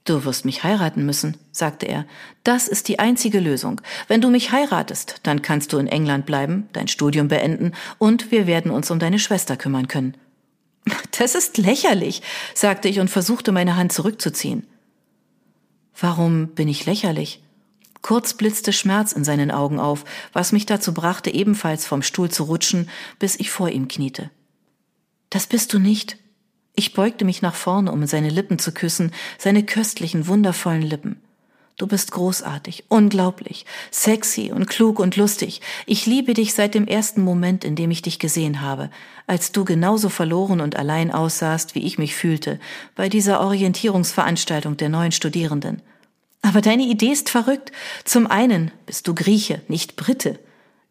Du 0.06 0.26
wirst 0.26 0.46
mich 0.46 0.64
heiraten 0.64 1.06
müssen, 1.06 1.38
sagte 1.52 1.86
er. 1.86 2.06
Das 2.44 2.68
ist 2.68 2.88
die 2.88 2.98
einzige 3.00 3.40
Lösung. 3.40 3.82
Wenn 4.08 4.22
du 4.22 4.30
mich 4.30 4.52
heiratest, 4.52 5.18
dann 5.24 5.42
kannst 5.42 5.72
du 5.72 5.78
in 5.78 5.88
England 5.88 6.26
bleiben, 6.26 6.68
dein 6.74 6.88
Studium 6.88 7.28
beenden 7.28 7.74
und 8.00 8.32
wir 8.32 8.48
werden 8.48 8.72
uns 8.72 8.90
um 8.90 8.98
deine 8.98 9.20
Schwester 9.20 9.56
kümmern 9.58 9.88
können. 9.88 10.18
Das 11.20 11.36
ist 11.36 11.58
lächerlich, 11.58 12.22
sagte 12.56 12.88
ich 12.88 13.00
und 13.00 13.10
versuchte 13.10 13.52
meine 13.52 13.76
Hand 13.76 13.92
zurückzuziehen. 13.92 14.66
Warum 16.00 16.48
bin 16.48 16.70
ich 16.70 16.86
lächerlich? 16.86 17.44
Kurz 18.02 18.34
blitzte 18.34 18.72
Schmerz 18.72 19.12
in 19.12 19.26
seinen 19.26 19.52
Augen 19.52 19.80
auf, 19.80 20.06
was 20.32 20.54
mich 20.54 20.66
dazu 20.66 20.94
brachte, 20.94 21.30
ebenfalls 21.34 21.86
vom 21.86 22.02
Stuhl 22.02 22.32
zu 22.32 22.44
rutschen, 22.46 22.90
bis 23.20 23.38
ich 23.38 23.52
vor 23.52 23.70
ihm 23.70 23.90
kniete. 23.90 24.32
Das 25.30 25.46
bist 25.46 25.74
du 25.74 25.80
nicht, 25.80 26.18
ich 26.80 26.94
beugte 26.94 27.26
mich 27.26 27.42
nach 27.42 27.56
vorne, 27.56 27.92
um 27.92 28.08
seine 28.08 28.30
Lippen 28.30 28.58
zu 28.58 28.72
küssen, 28.72 29.12
seine 29.38 29.64
köstlichen, 29.64 30.28
wundervollen 30.28 30.82
Lippen. 30.82 31.20
Du 31.78 31.88
bist 31.88 32.14
großartig, 32.14 32.86
unglaublich, 32.88 33.66
sexy 33.92 34.54
und 34.54 34.66
klug 34.66 34.98
und 34.98 35.18
lustig. 35.18 35.60
Ich 35.86 36.06
liebe 36.06 36.34
dich 36.34 36.54
seit 36.54 36.76
dem 36.76 36.88
ersten 36.88 37.22
Moment, 37.22 37.66
in 37.66 37.76
dem 37.76 37.92
ich 37.92 38.02
dich 38.02 38.18
gesehen 38.18 38.62
habe, 38.62 38.90
als 39.28 39.52
du 39.52 39.66
genauso 39.66 40.08
verloren 40.08 40.62
und 40.62 40.78
allein 40.78 41.12
aussahst, 41.12 41.76
wie 41.76 41.86
ich 41.86 41.98
mich 41.98 42.16
fühlte, 42.16 42.62
bei 42.96 43.10
dieser 43.10 43.42
Orientierungsveranstaltung 43.42 44.78
der 44.78 44.88
neuen 44.88 45.12
Studierenden. 45.12 45.82
Aber 46.42 46.62
deine 46.62 46.84
Idee 46.84 47.12
ist 47.12 47.30
verrückt. 47.30 47.74
Zum 48.06 48.26
einen 48.26 48.72
bist 48.86 49.06
du 49.06 49.14
Grieche, 49.14 49.62
nicht 49.68 49.98
Brite. 49.98 50.40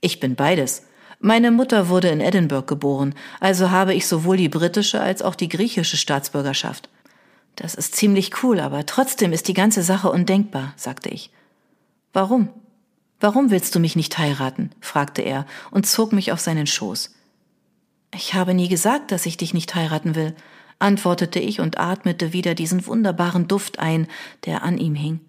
Ich 0.02 0.20
bin 0.20 0.34
beides. 0.34 0.82
Meine 1.20 1.50
Mutter 1.50 1.88
wurde 1.88 2.08
in 2.08 2.20
Edinburgh 2.20 2.66
geboren, 2.66 3.14
also 3.40 3.70
habe 3.70 3.92
ich 3.92 4.06
sowohl 4.06 4.36
die 4.36 4.48
britische 4.48 5.00
als 5.00 5.20
auch 5.20 5.34
die 5.34 5.48
griechische 5.48 5.96
Staatsbürgerschaft. 5.96 6.88
Das 7.56 7.74
ist 7.74 7.96
ziemlich 7.96 8.44
cool, 8.44 8.60
aber 8.60 8.86
trotzdem 8.86 9.32
ist 9.32 9.48
die 9.48 9.54
ganze 9.54 9.82
Sache 9.82 10.10
undenkbar, 10.10 10.74
sagte 10.76 11.08
ich. 11.08 11.32
Warum? 12.12 12.50
Warum 13.18 13.50
willst 13.50 13.74
du 13.74 13.80
mich 13.80 13.96
nicht 13.96 14.16
heiraten? 14.16 14.70
fragte 14.80 15.22
er 15.22 15.44
und 15.72 15.86
zog 15.86 16.12
mich 16.12 16.30
auf 16.30 16.38
seinen 16.38 16.68
Schoß. 16.68 17.12
Ich 18.14 18.34
habe 18.34 18.54
nie 18.54 18.68
gesagt, 18.68 19.10
dass 19.10 19.26
ich 19.26 19.36
dich 19.36 19.52
nicht 19.54 19.74
heiraten 19.74 20.14
will, 20.14 20.36
antwortete 20.78 21.40
ich 21.40 21.60
und 21.60 21.80
atmete 21.80 22.32
wieder 22.32 22.54
diesen 22.54 22.86
wunderbaren 22.86 23.48
Duft 23.48 23.80
ein, 23.80 24.06
der 24.46 24.62
an 24.62 24.78
ihm 24.78 24.94
hing. 24.94 25.20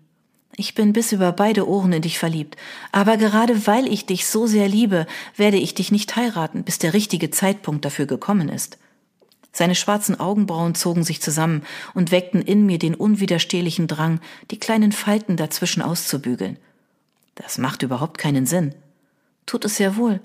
Ich 0.60 0.76
bin 0.76 0.92
bis 0.92 1.14
über 1.14 1.32
beide 1.32 1.70
Ohren 1.70 1.94
in 1.94 2.02
dich 2.02 2.20
verliebt. 2.20 2.58
Aber 2.92 3.16
gerade 3.16 3.66
weil 3.66 3.88
ich 3.88 4.06
dich 4.06 4.26
so 4.26 4.46
sehr 4.46 4.68
liebe, 4.68 5.08
werde 5.38 5.56
ich 5.56 5.74
dich 5.74 5.90
nicht 5.90 6.18
heiraten, 6.18 6.64
bis 6.64 6.80
der 6.80 6.94
richtige 6.94 7.32
Zeitpunkt 7.32 7.86
dafür 7.86 8.08
gekommen 8.08 8.50
ist. 8.50 8.78
Seine 9.54 9.74
schwarzen 9.74 10.20
Augenbrauen 10.20 10.76
zogen 10.76 11.06
sich 11.06 11.22
zusammen 11.22 11.64
und 11.94 12.12
weckten 12.12 12.42
in 12.42 12.66
mir 12.66 12.78
den 12.78 12.94
unwiderstehlichen 12.94 13.88
Drang, 13.88 14.20
die 14.52 14.60
kleinen 14.60 14.92
Falten 14.92 15.38
dazwischen 15.38 15.82
auszubügeln. 15.82 16.58
Das 17.36 17.58
macht 17.58 17.82
überhaupt 17.82 18.18
keinen 18.18 18.46
Sinn. 18.46 18.76
Tut 19.46 19.64
es 19.64 19.78
sehr 19.78 19.96
wohl. 19.96 20.20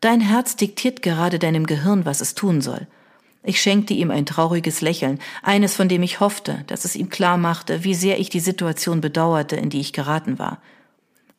Dein 0.00 0.20
Herz 0.20 0.56
diktiert 0.56 1.00
gerade 1.00 1.38
deinem 1.38 1.64
Gehirn, 1.64 2.04
was 2.04 2.20
es 2.20 2.34
tun 2.34 2.60
soll. 2.60 2.88
Ich 3.48 3.62
schenkte 3.62 3.94
ihm 3.94 4.10
ein 4.10 4.26
trauriges 4.26 4.80
Lächeln, 4.80 5.20
eines, 5.40 5.76
von 5.76 5.88
dem 5.88 6.02
ich 6.02 6.18
hoffte, 6.18 6.64
dass 6.66 6.84
es 6.84 6.96
ihm 6.96 7.10
klar 7.10 7.36
machte, 7.36 7.84
wie 7.84 7.94
sehr 7.94 8.18
ich 8.18 8.28
die 8.28 8.40
Situation 8.40 9.00
bedauerte, 9.00 9.54
in 9.54 9.70
die 9.70 9.78
ich 9.78 9.92
geraten 9.92 10.40
war. 10.40 10.60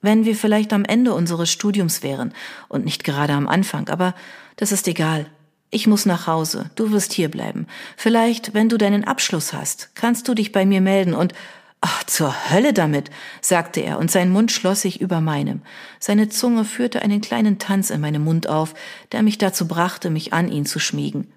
Wenn 0.02 0.24
wir 0.24 0.38
vielleicht 0.38 0.72
am 0.72 0.86
Ende 0.86 1.14
unseres 1.14 1.52
Studiums 1.52 2.04
wären 2.04 2.34
und 2.70 2.86
nicht 2.86 3.04
gerade 3.04 3.34
am 3.34 3.50
Anfang, 3.50 3.90
aber 3.90 4.16
das 4.56 4.72
ist 4.72 4.88
egal. 4.88 5.26
Ich 5.70 5.86
muss 5.86 6.06
nach 6.06 6.28
Hause, 6.28 6.72
du 6.76 6.92
wirst 6.92 7.12
hier 7.12 7.30
bleiben. 7.30 7.68
Vielleicht, 7.98 8.54
wenn 8.54 8.70
du 8.70 8.78
deinen 8.78 9.04
Abschluss 9.04 9.52
hast, 9.52 9.94
kannst 9.94 10.30
du 10.30 10.34
dich 10.34 10.54
bei 10.54 10.66
mir 10.66 10.80
melden 10.80 11.14
und 11.14 11.34
Ach, 11.82 12.04
zur 12.06 12.34
Hölle 12.50 12.74
damit, 12.74 13.12
sagte 13.40 13.82
er, 13.82 14.00
und 14.00 14.10
sein 14.10 14.32
Mund 14.32 14.52
schloss 14.52 14.82
sich 14.82 15.00
über 15.00 15.22
meinem. 15.22 15.62
Seine 16.00 16.28
Zunge 16.28 16.66
führte 16.66 17.04
einen 17.04 17.22
kleinen 17.22 17.60
Tanz 17.60 17.92
in 17.92 18.02
meinem 18.02 18.24
Mund 18.24 18.48
auf, 18.48 18.74
der 19.12 19.22
mich 19.22 19.38
dazu 19.38 19.68
brachte, 19.68 20.10
mich 20.10 20.34
an 20.34 20.52
ihn 20.52 20.66
zu 20.66 20.80
schmiegen. 20.80 21.32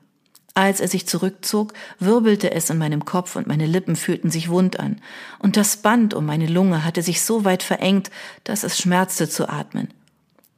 Als 0.54 0.80
er 0.80 0.88
sich 0.88 1.06
zurückzog, 1.06 1.72
wirbelte 2.00 2.50
es 2.52 2.70
in 2.70 2.78
meinem 2.78 3.04
Kopf 3.04 3.36
und 3.36 3.46
meine 3.46 3.66
Lippen 3.66 3.94
fühlten 3.94 4.30
sich 4.30 4.48
wund 4.48 4.80
an, 4.80 5.00
und 5.38 5.56
das 5.56 5.76
Band 5.76 6.12
um 6.12 6.26
meine 6.26 6.46
Lunge 6.46 6.84
hatte 6.84 7.02
sich 7.02 7.22
so 7.22 7.44
weit 7.44 7.62
verengt, 7.62 8.10
dass 8.44 8.64
es 8.64 8.78
schmerzte 8.78 9.28
zu 9.28 9.48
atmen. 9.48 9.88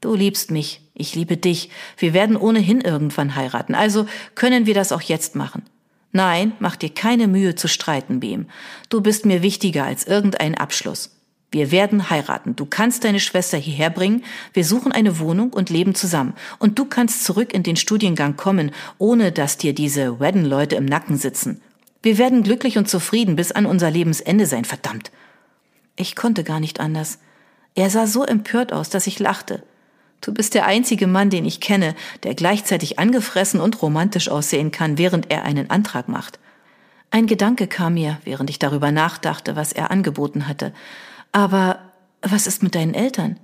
Du 0.01 0.15
liebst 0.15 0.51
mich, 0.51 0.81
ich 0.95 1.15
liebe 1.15 1.37
dich, 1.37 1.71
wir 1.99 2.15
werden 2.15 2.37
ohnehin 2.37 2.81
irgendwann 2.81 3.37
heiraten, 3.37 3.75
also 3.75 4.07
können 4.35 4.67
wir 4.67 4.75
das 4.75 4.93
auch 4.93 5.03
jetzt 5.03 5.37
machen. 5.37 5.63
Nein, 6.11 6.53
mach 6.59 6.77
dir 6.77 6.91
keine 6.91 7.29
Mühe 7.29 7.55
zu 7.55 7.69
streiten, 7.69 8.21
Beam. 8.21 8.47
Du 8.89 9.01
bist 9.01 9.25
mir 9.25 9.43
wichtiger 9.43 9.85
als 9.85 10.07
irgendein 10.07 10.57
Abschluss. 10.57 11.22
Wir 11.53 11.71
werden 11.71 12.09
heiraten. 12.09 12.57
Du 12.57 12.65
kannst 12.65 13.05
deine 13.05 13.21
Schwester 13.21 13.59
hierher 13.59 13.91
bringen. 13.91 14.25
Wir 14.55 14.65
suchen 14.65 14.91
eine 14.91 15.19
Wohnung 15.19 15.53
und 15.53 15.69
leben 15.69 15.95
zusammen. 15.95 16.33
Und 16.59 16.79
du 16.79 16.87
kannst 16.87 17.25
zurück 17.25 17.53
in 17.53 17.63
den 17.63 17.77
Studiengang 17.77 18.37
kommen, 18.37 18.71
ohne 18.97 19.33
dass 19.33 19.59
dir 19.59 19.75
diese 19.75 20.19
Wedden-Leute 20.19 20.77
im 20.77 20.87
Nacken 20.87 21.19
sitzen. 21.19 21.61
Wir 22.03 22.17
werden 22.17 22.43
glücklich 22.43 22.79
und 22.79 22.89
zufrieden 22.89 23.37
bis 23.37 23.53
an 23.53 23.67
unser 23.67 23.91
Lebensende 23.91 24.47
sein, 24.47 24.65
verdammt. 24.65 25.13
Ich 25.95 26.17
konnte 26.17 26.43
gar 26.43 26.59
nicht 26.59 26.81
anders. 26.81 27.19
Er 27.75 27.91
sah 27.91 28.07
so 28.07 28.25
empört 28.25 28.73
aus, 28.73 28.89
dass 28.89 29.07
ich 29.07 29.19
lachte. 29.19 29.63
Du 30.23 30.33
bist 30.33 30.55
der 30.55 30.65
einzige 30.65 31.07
Mann, 31.07 31.29
den 31.29 31.45
ich 31.45 31.61
kenne, 31.61 31.95
der 32.23 32.35
gleichzeitig 32.35 32.99
angefressen 32.99 33.61
und 33.61 33.83
romantisch 33.83 34.31
aussehen 34.31 34.71
kann, 34.71 34.97
während 34.97 35.31
er 35.31 35.43
einen 35.43 35.69
Antrag 35.69 36.09
macht. 36.09 36.39
Ein 37.11 37.27
Gedanke 37.27 37.67
kam 37.67 37.95
mir, 37.95 38.19
während 38.25 38.49
ich 38.49 38.59
darüber 38.59 38.91
nachdachte, 38.91 39.55
was 39.55 39.73
er 39.73 39.91
angeboten 39.91 40.49
hatte. 40.49 40.73
Aber 41.33 41.81
was 42.21 42.47
ist 42.47 42.63
mit 42.63 42.75
deinen 42.75 42.95
Eltern? 42.95 43.41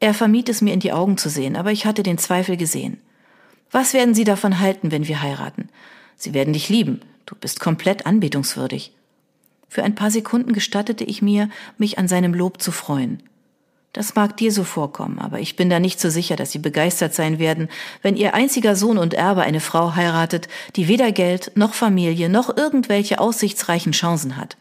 Er 0.00 0.14
vermied 0.14 0.48
es 0.48 0.62
mir 0.62 0.74
in 0.74 0.80
die 0.80 0.92
Augen 0.92 1.16
zu 1.16 1.28
sehen, 1.28 1.54
aber 1.54 1.70
ich 1.70 1.86
hatte 1.86 2.02
den 2.02 2.18
Zweifel 2.18 2.56
gesehen. 2.56 3.00
Was 3.70 3.94
werden 3.94 4.14
sie 4.14 4.24
davon 4.24 4.58
halten, 4.58 4.90
wenn 4.90 5.06
wir 5.06 5.22
heiraten? 5.22 5.68
Sie 6.16 6.34
werden 6.34 6.52
dich 6.52 6.68
lieben. 6.68 7.00
Du 7.26 7.34
bist 7.36 7.60
komplett 7.60 8.04
anbetungswürdig. 8.04 8.92
Für 9.68 9.84
ein 9.84 9.94
paar 9.94 10.10
Sekunden 10.10 10.52
gestattete 10.52 11.04
ich 11.04 11.22
mir, 11.22 11.48
mich 11.78 11.98
an 11.98 12.08
seinem 12.08 12.34
Lob 12.34 12.60
zu 12.60 12.72
freuen. 12.72 13.22
Das 13.92 14.14
mag 14.14 14.36
dir 14.38 14.52
so 14.52 14.64
vorkommen, 14.64 15.18
aber 15.18 15.40
ich 15.40 15.54
bin 15.54 15.68
da 15.68 15.78
nicht 15.78 16.00
so 16.00 16.10
sicher, 16.10 16.34
dass 16.34 16.50
Sie 16.50 16.58
begeistert 16.58 17.14
sein 17.14 17.38
werden, 17.38 17.68
wenn 18.00 18.16
Ihr 18.16 18.34
einziger 18.34 18.74
Sohn 18.74 18.98
und 18.98 19.14
Erbe 19.14 19.42
eine 19.42 19.60
Frau 19.60 19.94
heiratet, 19.94 20.48
die 20.76 20.88
weder 20.88 21.12
Geld 21.12 21.52
noch 21.54 21.74
Familie 21.74 22.28
noch 22.28 22.56
irgendwelche 22.56 23.20
aussichtsreichen 23.20 23.92
Chancen 23.92 24.36
hat. 24.36 24.56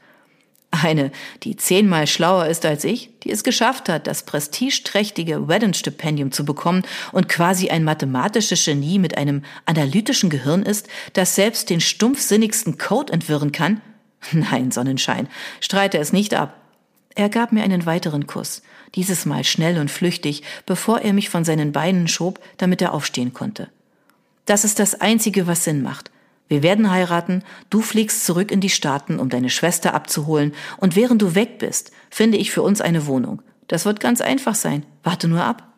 Eine, 0.72 1.12
die 1.44 1.58
zehnmal 1.58 2.08
schlauer 2.08 2.46
ist 2.46 2.66
als 2.66 2.86
ich, 2.86 3.10
die 3.24 3.32
es 3.32 3.44
geschafft 3.44 3.90
hat, 3.90 4.08
das 4.08 4.24
prestigeträchtige 4.24 5.50
Whedon-Stipendium 5.50 6.32
zu 6.32 6.46
bekommen 6.46 6.84
und 7.12 7.28
quasi 7.28 7.70
ein 7.70 7.84
mathematisches 7.84 8.64
Genie 8.64 8.98
mit 8.98 9.18
einem 9.18 9.44
analytischen 9.66 10.30
Gehirn 10.30 10.64
ist, 10.64 10.88
das 11.12 11.36
selbst 11.36 11.70
den 11.70 11.82
stumpfsinnigsten 11.82 12.78
Code 12.78 13.12
entwirren 13.12 13.52
kann? 13.52 13.82
Nein, 14.32 14.72
Sonnenschein, 14.72 15.28
streite 15.60 15.98
es 15.98 16.14
nicht 16.14 16.34
ab. 16.34 16.56
Er 17.16 17.28
gab 17.28 17.52
mir 17.52 17.64
einen 17.64 17.86
weiteren 17.86 18.26
Kuss, 18.26 18.62
dieses 18.96 19.26
Mal 19.26 19.44
schnell 19.44 19.78
und 19.78 19.92
flüchtig, 19.92 20.44
bevor 20.66 21.00
er 21.02 21.12
mich 21.12 21.30
von 21.30 21.44
seinen 21.44 21.74
Beinen 21.74 22.08
schob, 22.08 22.40
damit 22.58 22.82
er 22.82 22.94
aufstehen 22.94 23.34
konnte. 23.34 23.70
Das 24.46 24.64
ist 24.64 24.80
das 24.80 25.02
Einzige, 25.02 25.48
was 25.48 25.66
Sinn 25.66 25.82
macht. 25.82 26.12
Wir 26.52 26.64
werden 26.64 26.92
heiraten, 26.92 27.44
du 27.70 27.82
fliegst 27.82 28.26
zurück 28.26 28.52
in 28.52 28.60
die 28.60 28.70
Staaten, 28.70 29.20
um 29.20 29.30
deine 29.30 29.50
Schwester 29.50 29.94
abzuholen, 29.94 30.54
und 30.76 30.98
während 30.98 31.22
du 31.22 31.34
weg 31.34 31.60
bist, 31.60 31.94
finde 32.10 32.38
ich 32.38 32.52
für 32.52 32.62
uns 32.62 32.82
eine 32.82 33.08
Wohnung. 33.08 33.42
Das 33.70 33.86
wird 33.86 34.02
ganz 34.02 34.20
einfach 34.20 34.56
sein. 34.56 34.86
Warte 35.02 35.30
nur 35.30 35.46
ab. 35.46 35.71